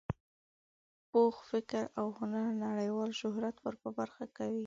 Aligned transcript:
پوخ 1.09 1.35
فکر 1.51 1.83
او 1.99 2.07
هنر 2.19 2.47
نړیوال 2.65 3.11
شهرت 3.21 3.55
ور 3.59 3.75
په 3.83 3.89
برخه 3.99 4.25
کوي. 4.37 4.59